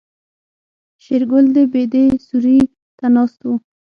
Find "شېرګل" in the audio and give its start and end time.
1.03-1.45